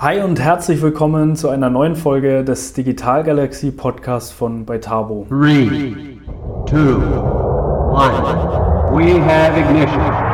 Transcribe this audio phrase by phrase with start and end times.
[0.00, 5.26] Hi und herzlich willkommen zu einer neuen Folge des Digital Galaxy Podcasts von Beitabo.
[5.28, 5.92] 3,
[6.68, 6.98] 2, 1.
[8.94, 10.27] We have ignition.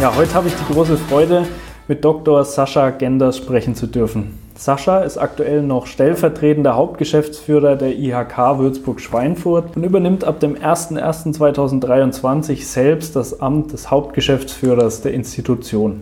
[0.00, 1.46] Ja, heute habe ich die große Freude,
[1.86, 2.42] mit Dr.
[2.46, 4.38] Sascha Genders sprechen zu dürfen.
[4.54, 13.14] Sascha ist aktuell noch stellvertretender Hauptgeschäftsführer der IHK Würzburg-Schweinfurt und übernimmt ab dem 01.01.2023 selbst
[13.14, 16.00] das Amt des Hauptgeschäftsführers der Institution.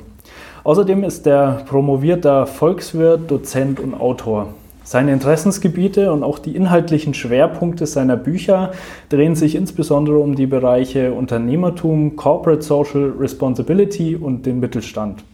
[0.62, 4.54] Außerdem ist er promovierter Volkswirt, Dozent und Autor.
[4.88, 8.72] Seine Interessensgebiete und auch die inhaltlichen Schwerpunkte seiner Bücher
[9.10, 15.24] drehen sich insbesondere um die Bereiche Unternehmertum, Corporate Social Responsibility und den Mittelstand.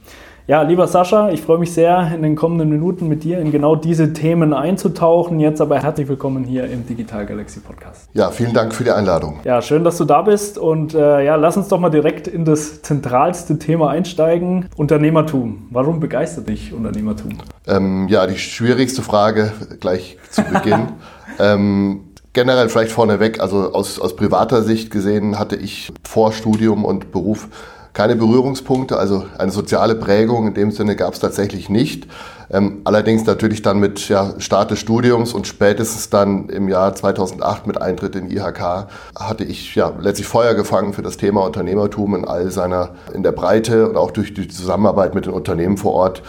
[0.46, 3.76] Ja, lieber Sascha, ich freue mich sehr, in den kommenden Minuten mit dir in genau
[3.76, 5.40] diese Themen einzutauchen.
[5.40, 8.10] Jetzt aber herzlich willkommen hier im Digital Galaxy Podcast.
[8.12, 9.40] Ja, vielen Dank für die Einladung.
[9.44, 10.58] Ja, schön, dass du da bist.
[10.58, 15.68] Und äh, ja, lass uns doch mal direkt in das zentralste Thema einsteigen: Unternehmertum.
[15.70, 17.38] Warum begeistert dich Unternehmertum?
[17.66, 20.88] Ähm, ja, die schwierigste Frage gleich zu Beginn.
[21.38, 27.12] ähm, generell vielleicht vorneweg, also aus, aus privater Sicht gesehen hatte ich vor Studium und
[27.12, 27.48] Beruf
[27.94, 32.08] keine Berührungspunkte, also eine soziale Prägung in dem Sinne gab es tatsächlich nicht.
[32.50, 37.66] Ähm, allerdings natürlich dann mit ja, Start des Studiums und spätestens dann im Jahr 2008
[37.68, 42.24] mit Eintritt in IHK hatte ich ja letztlich Feuer gefangen für das Thema Unternehmertum in
[42.24, 46.22] all seiner, in der Breite und auch durch die Zusammenarbeit mit den Unternehmen vor Ort.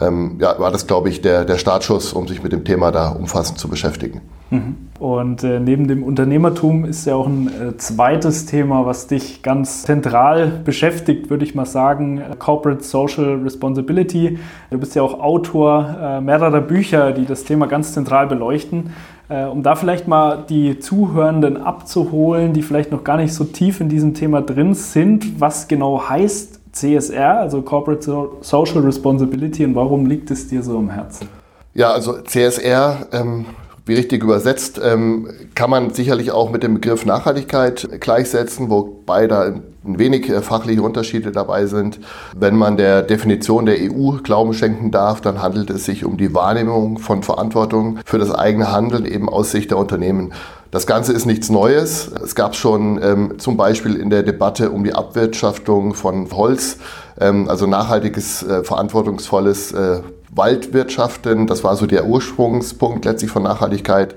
[0.00, 3.10] Ähm, ja, war das, glaube ich, der, der Startschuss, um sich mit dem Thema da
[3.10, 4.22] umfassend zu beschäftigen.
[4.50, 4.76] Mhm.
[4.98, 9.84] Und äh, neben dem Unternehmertum ist ja auch ein äh, zweites Thema, was dich ganz
[9.84, 14.38] zentral beschäftigt, würde ich mal sagen, Corporate Social Responsibility.
[14.70, 18.90] Du bist ja auch Autor äh, mehrerer Bücher, die das Thema ganz zentral beleuchten.
[19.30, 23.80] Äh, um da vielleicht mal die Zuhörenden abzuholen, die vielleicht noch gar nicht so tief
[23.80, 30.06] in diesem Thema drin sind, was genau heißt CSR, also Corporate Social Responsibility, und warum
[30.06, 31.28] liegt es dir so am Herzen?
[31.74, 33.46] Ja, also CSR ähm,
[33.90, 39.42] wie richtig übersetzt, ähm, kann man sicherlich auch mit dem Begriff Nachhaltigkeit gleichsetzen, wobei da
[39.84, 41.98] ein wenig äh, fachliche Unterschiede dabei sind.
[42.36, 46.32] Wenn man der Definition der EU Glauben schenken darf, dann handelt es sich um die
[46.34, 50.32] Wahrnehmung von Verantwortung für das eigene Handeln eben aus Sicht der Unternehmen.
[50.70, 52.12] Das Ganze ist nichts Neues.
[52.22, 56.76] Es gab schon ähm, zum Beispiel in der Debatte um die Abwirtschaftung von Holz,
[57.18, 61.48] ähm, also nachhaltiges, äh, verantwortungsvolles äh, Waldwirtschaften.
[61.48, 64.14] Das war so der Ursprungspunkt letztlich von Nachhaltigkeit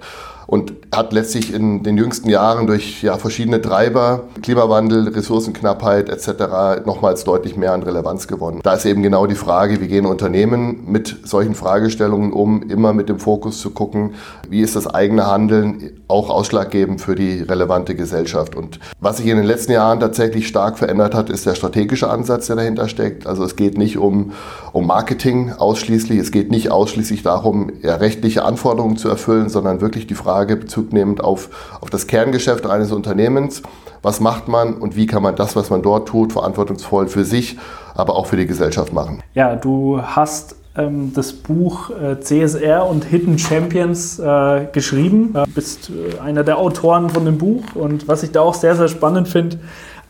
[0.47, 6.85] und hat letztlich in den jüngsten Jahren durch ja, verschiedene Treiber, Klimawandel, Ressourcenknappheit etc.
[6.85, 8.59] nochmals deutlich mehr an Relevanz gewonnen.
[8.63, 13.09] Da ist eben genau die Frage, wie gehen Unternehmen mit solchen Fragestellungen um, immer mit
[13.09, 14.13] dem Fokus zu gucken,
[14.49, 18.55] wie ist das eigene Handeln auch ausschlaggebend für die relevante Gesellschaft.
[18.55, 22.47] Und was sich in den letzten Jahren tatsächlich stark verändert hat, ist der strategische Ansatz,
[22.47, 23.25] der dahinter steckt.
[23.25, 24.33] Also es geht nicht um,
[24.73, 30.07] um Marketing ausschließlich, es geht nicht ausschließlich darum, ja, rechtliche Anforderungen zu erfüllen, sondern wirklich
[30.07, 33.61] die Frage, Frage Bezug nehmend auf, auf das Kerngeschäft eines Unternehmens.
[34.01, 37.59] Was macht man und wie kann man das, was man dort tut, verantwortungsvoll für sich,
[37.93, 39.21] aber auch für die Gesellschaft machen?
[39.35, 45.33] Ja, du hast ähm, das Buch äh, CSR und Hidden Champions äh, geschrieben.
[45.33, 48.75] Du bist äh, einer der Autoren von dem Buch und was ich da auch sehr,
[48.75, 49.59] sehr spannend finde,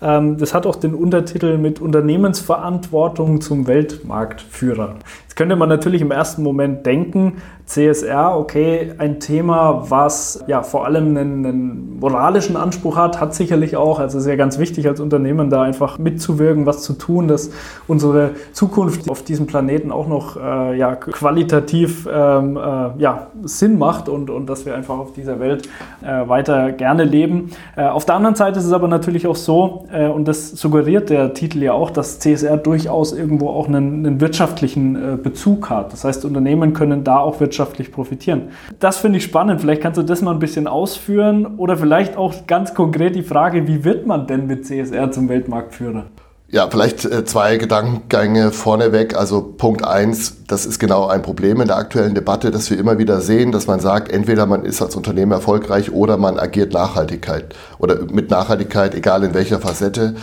[0.04, 4.96] das hat auch den Untertitel mit Unternehmensverantwortung zum Weltmarktführer.
[5.24, 10.86] Jetzt könnte man natürlich im ersten Moment denken, CSR, okay, ein Thema, was ja vor
[10.86, 15.50] allem einen, einen, moralischen Anspruch hat, hat sicherlich auch, also sehr ganz wichtig als Unternehmen
[15.50, 17.52] da einfach mitzuwirken, was zu tun, dass
[17.88, 22.60] unsere Zukunft auf diesem Planeten auch noch äh, ja, qualitativ ähm, äh,
[23.02, 25.70] ja, Sinn macht und, und dass wir einfach auf dieser Welt
[26.04, 27.52] äh, weiter gerne leben.
[27.78, 31.34] Äh, auf der anderen Seite ist es aber natürlich auch so, und das suggeriert der
[31.34, 35.94] Titel ja auch, dass CSR durchaus irgendwo auch einen, einen wirtschaftlichen äh, Bezug hat.
[35.94, 38.50] Das heißt, Unternehmen können da auch wirtschaftlich profitieren.
[38.80, 39.62] Das finde ich spannend.
[39.62, 43.68] Vielleicht kannst du das mal ein bisschen ausführen oder vielleicht auch ganz konkret die Frage,
[43.68, 46.06] wie wird man denn mit CSR zum Weltmarktführer?
[46.54, 49.18] Ja, vielleicht äh, zwei Gedankengänge vorneweg.
[49.18, 53.00] Also Punkt eins, das ist genau ein Problem in der aktuellen Debatte, dass wir immer
[53.00, 57.56] wieder sehen, dass man sagt, entweder man ist als Unternehmen erfolgreich oder man agiert Nachhaltigkeit
[57.80, 60.14] oder mit Nachhaltigkeit, egal in welcher Facette.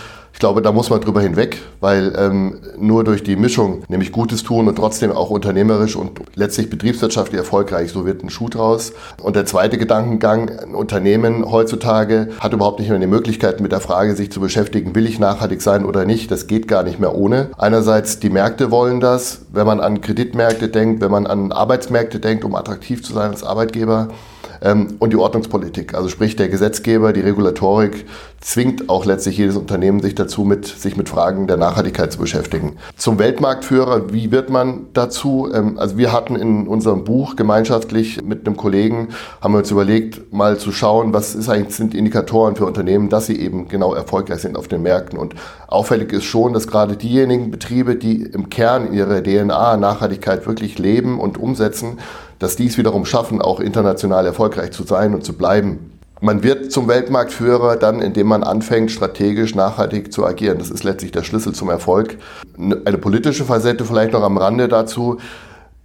[0.40, 4.66] Glaube, da muss man drüber hinweg, weil ähm, nur durch die Mischung, nämlich Gutes tun
[4.66, 8.92] und trotzdem auch unternehmerisch und letztlich betriebswirtschaftlich erfolgreich, so wird ein Schuh draus.
[9.22, 13.80] Und der zweite Gedankengang, ein Unternehmen heutzutage hat überhaupt nicht mehr die Möglichkeit, mit der
[13.80, 16.30] Frage sich zu beschäftigen, will ich nachhaltig sein oder nicht.
[16.30, 17.50] Das geht gar nicht mehr ohne.
[17.56, 22.44] Einerseits die Märkte wollen das, wenn man an Kreditmärkte denkt, wenn man an Arbeitsmärkte denkt,
[22.44, 24.08] um attraktiv zu sein als Arbeitgeber
[24.62, 25.94] ähm, und die Ordnungspolitik.
[25.94, 28.06] Also sprich der Gesetzgeber, die Regulatorik
[28.40, 32.76] zwingt auch letztlich jedes Unternehmen sich dazu, mit, sich mit Fragen der Nachhaltigkeit zu beschäftigen.
[32.96, 35.50] Zum Weltmarktführer, wie wird man dazu?
[35.52, 39.08] Ähm, also wir hatten in unserem Buch gemeinschaftlich mit einem Kollegen,
[39.42, 43.26] haben wir uns überlegt, mal zu schauen, was ist eigentlich, sind Indikatoren für Unternehmen, dass
[43.26, 45.18] sie eben genau erfolgreich sind auf den Märkten.
[45.18, 45.34] Und
[45.66, 51.20] auffällig ist schon, dass gerade diejenigen Betriebe, die im Kern ihre DNA Nachhaltigkeit wirklich leben
[51.20, 51.98] und umsetzen,
[52.38, 55.99] dass dies wiederum schaffen, auch international erfolgreich zu sein und zu bleiben.
[56.22, 60.58] Man wird zum Weltmarktführer dann, indem man anfängt, strategisch nachhaltig zu agieren.
[60.58, 62.18] Das ist letztlich der Schlüssel zum Erfolg.
[62.58, 65.18] Eine politische Facette vielleicht noch am Rande dazu.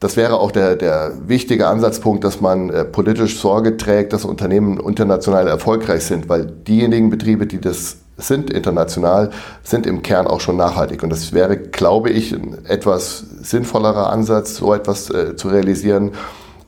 [0.01, 4.77] Das wäre auch der, der wichtige Ansatzpunkt, dass man äh, politisch Sorge trägt, dass Unternehmen
[4.77, 9.31] international erfolgreich sind, weil diejenigen Betriebe, die das sind international,
[9.63, 11.01] sind im Kern auch schon nachhaltig.
[11.01, 16.11] Und das wäre, glaube ich, ein etwas sinnvollerer Ansatz, so etwas äh, zu realisieren,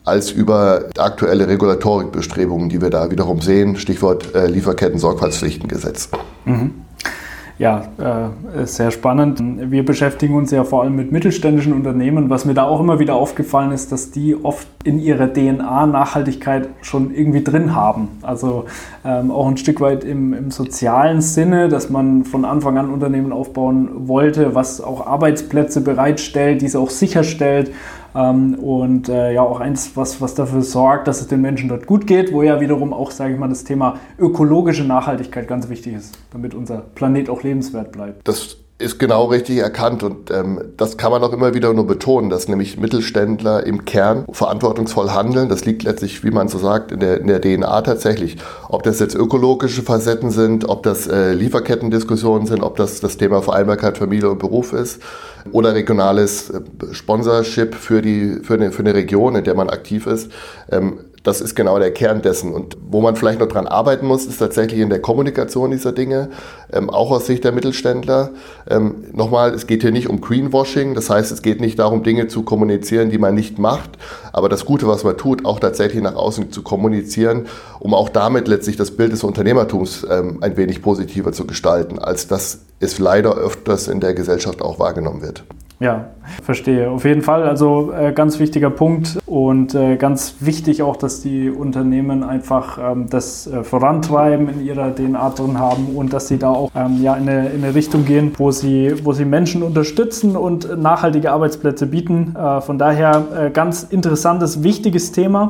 [0.08, 3.76] als über aktuelle Regulatorikbestrebungen, die wir da wiederum sehen.
[3.76, 6.08] Stichwort äh, Lieferketten-Sorgfaltspflichtengesetz.
[6.44, 6.72] Mhm.
[7.58, 9.42] Ja, äh, sehr spannend.
[9.72, 12.30] Wir beschäftigen uns ja vor allem mit mittelständischen Unternehmen.
[12.30, 16.68] Was mir da auch immer wieder aufgefallen ist, dass die oft in ihrer DNA Nachhaltigkeit
[16.82, 18.10] schon irgendwie drin haben.
[18.22, 18.66] Also
[19.04, 23.32] ähm, auch ein Stück weit im, im sozialen Sinne, dass man von Anfang an Unternehmen
[23.32, 27.72] aufbauen wollte, was auch Arbeitsplätze bereitstellt, diese auch sicherstellt
[28.54, 32.06] und äh, ja auch eins, was, was dafür sorgt, dass es den Menschen dort gut
[32.06, 36.18] geht, wo ja wiederum auch, sage ich mal, das Thema ökologische Nachhaltigkeit ganz wichtig ist,
[36.32, 38.26] damit unser Planet auch lebenswert bleibt.
[38.26, 42.30] Das ist genau richtig erkannt und ähm, das kann man auch immer wieder nur betonen,
[42.30, 45.48] dass nämlich Mittelständler im Kern verantwortungsvoll handeln.
[45.48, 48.36] Das liegt letztlich, wie man so sagt, in der, in der DNA tatsächlich.
[48.68, 53.42] Ob das jetzt ökologische Facetten sind, ob das äh, Lieferkettendiskussionen sind, ob das das Thema
[53.42, 55.02] Vereinbarkeit Familie und Beruf ist
[55.50, 56.60] oder regionales äh,
[56.92, 60.30] Sponsorship für, die, für, eine, für eine Region, in der man aktiv ist.
[60.70, 62.52] Ähm, das ist genau der Kern dessen.
[62.52, 66.30] Und wo man vielleicht noch dran arbeiten muss, ist tatsächlich in der Kommunikation dieser Dinge,
[66.72, 68.30] ähm, auch aus Sicht der Mittelständler.
[68.68, 72.28] Ähm, nochmal, es geht hier nicht um Greenwashing, das heißt, es geht nicht darum, Dinge
[72.28, 73.90] zu kommunizieren, die man nicht macht,
[74.32, 77.46] aber das Gute, was man tut, auch tatsächlich nach außen zu kommunizieren,
[77.80, 82.28] um auch damit letztlich das Bild des Unternehmertums ähm, ein wenig positiver zu gestalten, als
[82.28, 85.42] das es leider öfters in der Gesellschaft auch wahrgenommen wird.
[85.80, 86.06] Ja,
[86.42, 86.90] verstehe.
[86.90, 87.44] Auf jeden Fall.
[87.44, 93.06] Also äh, ganz wichtiger Punkt und äh, ganz wichtig auch, dass die Unternehmen einfach ähm,
[93.08, 97.14] das äh, vorantreiben, in ihrer DNA drin haben und dass sie da auch ähm, ja,
[97.14, 101.86] in, eine, in eine Richtung gehen, wo sie, wo sie Menschen unterstützen und nachhaltige Arbeitsplätze
[101.86, 102.34] bieten.
[102.36, 105.48] Äh, von daher äh, ganz interessantes, wichtiges Thema.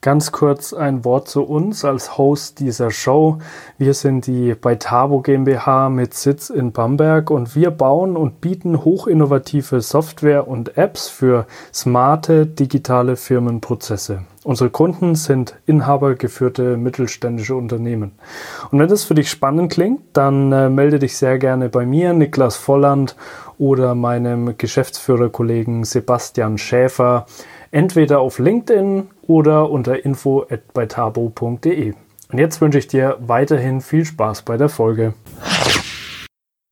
[0.00, 3.38] Ganz kurz ein Wort zu uns als Host dieser Show.
[3.78, 9.80] Wir sind die Beitabo GmbH mit Sitz in Bamberg und wir bauen und bieten hochinnovative
[9.80, 14.22] Software und Apps für smarte digitale Firmenprozesse.
[14.44, 18.12] Unsere Kunden sind inhabergeführte mittelständische Unternehmen.
[18.70, 22.12] Und wenn das für dich spannend klingt, dann äh, melde dich sehr gerne bei mir,
[22.12, 23.16] Niklas Volland
[23.58, 27.26] oder meinem Geschäftsführerkollegen Sebastian Schäfer
[27.70, 31.94] entweder auf LinkedIn oder unter info@beitabo.de.
[32.30, 35.14] Und jetzt wünsche ich dir weiterhin viel Spaß bei der Folge.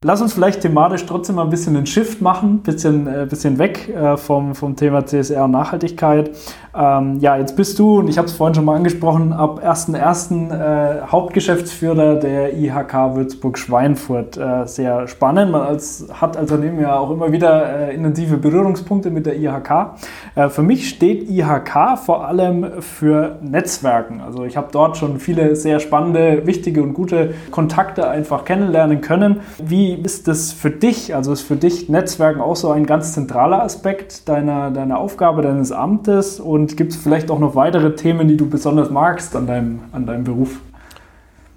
[0.04, 3.58] Lass uns vielleicht thematisch trotzdem mal ein bisschen einen Shift machen, ein bisschen, äh, bisschen
[3.58, 6.30] weg äh, vom, vom Thema CSR und Nachhaltigkeit.
[6.76, 10.50] Ähm, ja, jetzt bist du, und ich habe es vorhin schon mal angesprochen, ab 1.1.
[10.50, 14.36] Äh, Hauptgeschäftsführer der IHK Würzburg-Schweinfurt.
[14.36, 15.52] Äh, sehr spannend.
[15.52, 19.96] Man als, hat als Unternehmen ja auch immer wieder äh, intensive Berührungspunkte mit der IHK.
[20.34, 24.20] Äh, für mich steht IHK vor allem für Netzwerken.
[24.20, 29.40] Also ich habe dort schon viele sehr spannende, wichtige und gute Kontakte einfach kennenlernen können.
[29.58, 31.14] Wie ist das für dich?
[31.14, 35.72] Also ist für dich Netzwerken auch so ein ganz zentraler Aspekt deiner, deiner Aufgabe, deines
[35.72, 36.38] Amtes?
[36.38, 40.06] Und gibt es vielleicht auch noch weitere Themen, die du besonders magst an deinem, an
[40.06, 40.60] deinem Beruf?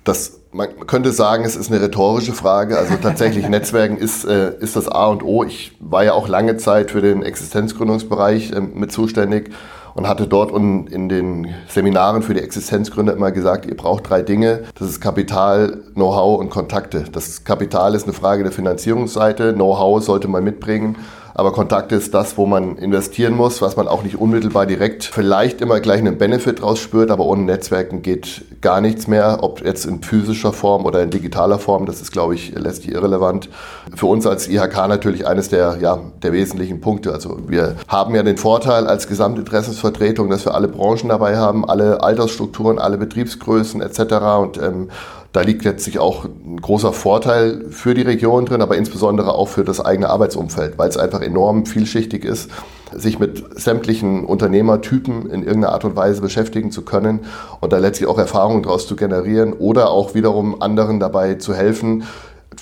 [0.03, 2.77] Das, man könnte sagen, es ist eine rhetorische Frage.
[2.77, 5.43] Also tatsächlich, Netzwerken ist, äh, ist das A und O.
[5.43, 9.51] Ich war ja auch lange Zeit für den Existenzgründungsbereich äh, mit zuständig
[9.95, 14.63] und hatte dort in den Seminaren für die Existenzgründer immer gesagt, ihr braucht drei Dinge.
[14.77, 17.05] Das ist Kapital, Know-how und Kontakte.
[17.11, 20.95] Das Kapital ist eine Frage der Finanzierungsseite, Know-how sollte man mitbringen
[21.39, 25.62] Aber Kontakte ist das, wo man investieren muss, was man auch nicht unmittelbar direkt vielleicht
[25.62, 29.86] immer gleich einen Benefit draus spürt, aber ohne Netzwerken geht gar nichts mehr, ob jetzt
[29.86, 33.48] in physischer Form oder in digitaler Form, das ist, glaube ich, letztlich irrelevant.
[33.96, 37.13] Für uns als IHK natürlich eines der, ja, der wesentlichen Punkte.
[37.13, 42.03] Also wir haben ja den Vorteil als Gesamtinteressensvertretung, dass wir alle Branchen dabei haben, alle
[42.03, 44.00] Altersstrukturen, alle Betriebsgrößen etc.
[44.41, 44.89] Und ähm,
[45.31, 49.63] da liegt letztlich auch ein großer Vorteil für die Region drin, aber insbesondere auch für
[49.63, 52.50] das eigene Arbeitsumfeld, weil es einfach enorm vielschichtig ist,
[52.95, 57.21] sich mit sämtlichen Unternehmertypen in irgendeiner Art und Weise beschäftigen zu können
[57.59, 62.03] und da letztlich auch Erfahrungen daraus zu generieren oder auch wiederum anderen dabei zu helfen,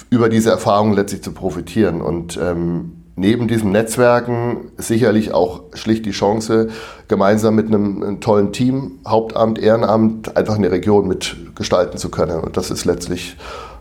[0.10, 2.02] über diese Erfahrungen letztlich zu profitieren.
[2.02, 6.70] Und ähm, neben diesem Netzwerken sicherlich auch schlicht die Chance,
[7.08, 12.40] gemeinsam mit einem, tollen Team, Hauptamt, Ehrenamt, einfach eine Region mitgestalten zu können.
[12.40, 13.36] Und das ist letztlich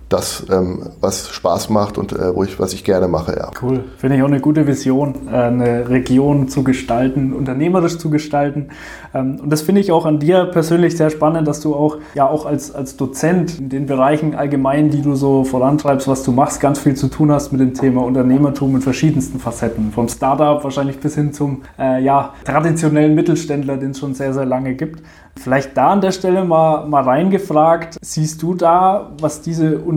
[0.09, 3.35] das, ähm, was Spaß macht und äh, wo ich, was ich gerne mache.
[3.37, 3.51] Ja.
[3.61, 3.85] Cool.
[3.97, 8.69] Finde ich auch eine gute Vision, äh, eine Region zu gestalten, unternehmerisch zu gestalten.
[9.15, 12.29] Ähm, und das finde ich auch an dir persönlich sehr spannend, dass du auch, ja,
[12.29, 16.61] auch als, als Dozent in den Bereichen allgemein, die du so vorantreibst, was du machst,
[16.61, 19.91] ganz viel zu tun hast mit dem Thema Unternehmertum in verschiedensten Facetten.
[19.91, 24.47] Vom Startup wahrscheinlich bis hin zum äh, ja, traditionellen Mittelständler, den es schon sehr, sehr
[24.47, 25.03] lange gibt.
[25.39, 29.96] Vielleicht da an der Stelle mal, mal reingefragt, siehst du da, was diese Unternehmen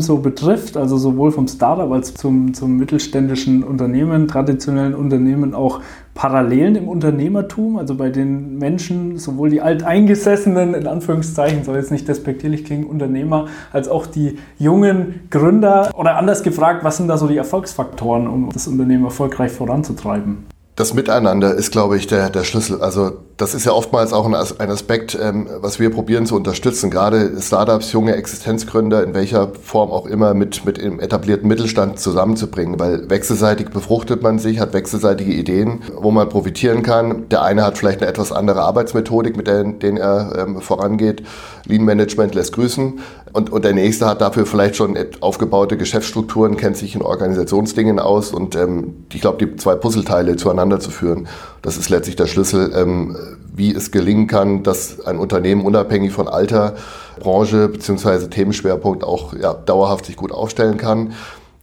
[0.00, 5.80] so betrifft, also sowohl vom Startup als zum, zum mittelständischen Unternehmen, traditionellen Unternehmen auch
[6.14, 12.08] Parallelen im Unternehmertum, also bei den Menschen, sowohl die alteingesessenen, in Anführungszeichen, soll jetzt nicht
[12.08, 15.90] despektierlich klingen, Unternehmer, als auch die jungen Gründer?
[15.94, 20.55] Oder anders gefragt, was sind da so die Erfolgsfaktoren, um das Unternehmen erfolgreich voranzutreiben?
[20.76, 22.82] Das Miteinander ist, glaube ich, der, der Schlüssel.
[22.82, 24.34] Also das ist ja oftmals auch ein,
[24.70, 26.90] Aspekt, ähm, was wir probieren zu unterstützen.
[26.90, 32.78] Gerade Startups, junge Existenzgründer, in welcher Form auch immer, mit, mit dem etablierten Mittelstand zusammenzubringen.
[32.78, 37.26] Weil wechselseitig befruchtet man sich, hat wechselseitige Ideen, wo man profitieren kann.
[37.30, 41.22] Der eine hat vielleicht eine etwas andere Arbeitsmethodik, mit der den er ähm, vorangeht.
[41.64, 43.00] Lean Management lässt grüßen.
[43.36, 48.32] Und, und der nächste hat dafür vielleicht schon aufgebaute Geschäftsstrukturen, kennt sich in Organisationsdingen aus.
[48.32, 51.28] Und ähm, ich glaube, die zwei Puzzleteile zueinander zu führen,
[51.60, 53.14] das ist letztlich der Schlüssel, ähm,
[53.54, 56.76] wie es gelingen kann, dass ein Unternehmen unabhängig von Alter,
[57.20, 58.28] Branche bzw.
[58.28, 61.12] Themenschwerpunkt auch ja, dauerhaft sich gut aufstellen kann.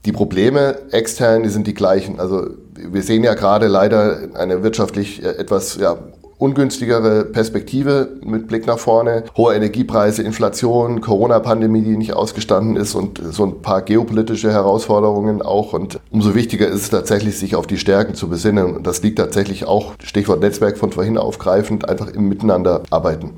[0.05, 2.19] Die Probleme extern, die sind die gleichen.
[2.19, 5.97] Also wir sehen ja gerade leider eine wirtschaftlich äh, etwas ja,
[6.43, 9.23] ungünstigere Perspektive mit Blick nach vorne.
[9.37, 15.71] Hohe Energiepreise, Inflation, Corona-Pandemie, die nicht ausgestanden ist und so ein paar geopolitische Herausforderungen auch.
[15.71, 18.75] Und umso wichtiger ist es tatsächlich, sich auf die Stärken zu besinnen.
[18.75, 23.31] Und das liegt tatsächlich auch, Stichwort Netzwerk von vorhin aufgreifend, einfach im Miteinander arbeiten.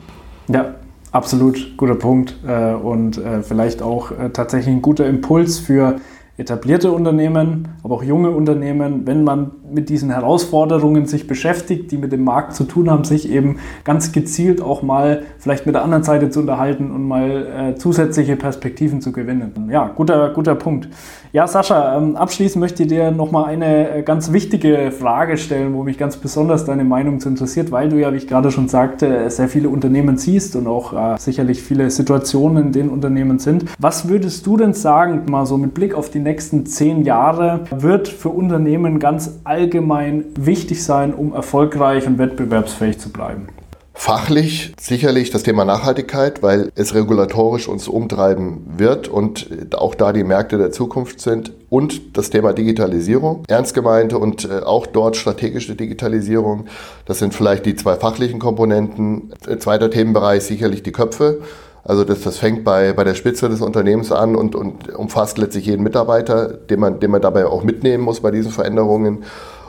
[0.48, 0.74] Ja,
[1.12, 5.96] Absolut guter Punkt äh, und äh, vielleicht auch äh, tatsächlich ein guter Impuls für
[6.38, 12.12] etablierte Unternehmen, aber auch junge Unternehmen, wenn man mit diesen Herausforderungen sich beschäftigt, die mit
[12.12, 16.04] dem Markt zu tun haben, sich eben ganz gezielt auch mal vielleicht mit der anderen
[16.04, 19.70] Seite zu unterhalten und mal äh, zusätzliche Perspektiven zu gewinnen.
[19.72, 20.90] Ja, guter, guter Punkt.
[21.36, 25.84] Ja, Sascha, ähm, abschließend möchte ich dir nochmal eine äh, ganz wichtige Frage stellen, wo
[25.84, 29.30] mich ganz besonders deine Meinung zu interessiert, weil du ja, wie ich gerade schon sagte,
[29.30, 33.66] sehr viele Unternehmen siehst und auch äh, sicherlich viele Situationen in denen Unternehmen sind.
[33.80, 38.08] Was würdest du denn sagen, mal so mit Blick auf die nächsten zehn Jahre, wird
[38.08, 43.50] für Unternehmen ganz allgemein wichtig sein, um erfolgreich und wettbewerbsfähig zu bleiben?
[43.98, 50.26] Fachlich sicherlich das Thema Nachhaltigkeit, weil es regulatorisch uns umtreiben wird und auch da die
[50.26, 51.54] Märkte der Zukunft sind.
[51.70, 56.66] Und das Thema Digitalisierung, ernst gemeinte und äh, auch dort strategische Digitalisierung.
[57.06, 59.34] Das sind vielleicht die zwei fachlichen Komponenten.
[59.60, 61.42] Zweiter Themenbereich sicherlich die Köpfe.
[61.86, 65.68] Also das, das fängt bei, bei der Spitze des Unternehmens an und, und umfasst letztlich
[65.68, 69.24] jeden Mitarbeiter, den man, den man dabei auch mitnehmen muss bei diesen Veränderungen.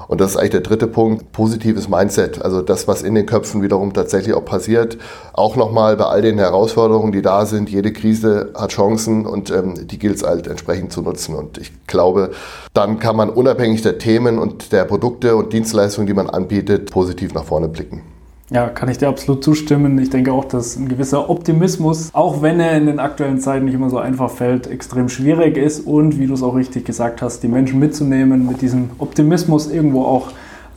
[0.08, 2.42] Und das ist eigentlich der dritte Punkt, positives Mindset.
[2.42, 4.98] Also das, was in den Köpfen wiederum tatsächlich auch passiert.
[5.32, 7.68] Auch nochmal bei all den Herausforderungen, die da sind.
[7.70, 11.34] Jede Krise hat Chancen und ähm, die gilt es halt entsprechend zu nutzen.
[11.34, 12.30] Und ich glaube,
[12.72, 17.34] dann kann man unabhängig der Themen und der Produkte und Dienstleistungen, die man anbietet, positiv
[17.34, 18.15] nach vorne blicken.
[18.50, 19.98] Ja, kann ich dir absolut zustimmen.
[19.98, 23.74] Ich denke auch, dass ein gewisser Optimismus, auch wenn er in den aktuellen Zeiten nicht
[23.74, 27.42] immer so einfach fällt, extrem schwierig ist und, wie du es auch richtig gesagt hast,
[27.42, 30.28] die Menschen mitzunehmen, mit diesem Optimismus irgendwo auch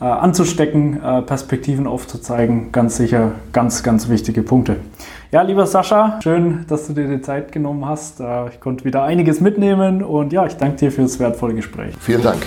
[0.01, 4.77] äh, anzustecken, äh, Perspektiven aufzuzeigen, ganz sicher ganz, ganz wichtige Punkte.
[5.31, 8.19] Ja, lieber Sascha, schön, dass du dir die Zeit genommen hast.
[8.19, 11.93] Äh, ich konnte wieder einiges mitnehmen und ja, ich danke dir für das wertvolle Gespräch.
[11.99, 12.39] Vielen Dank.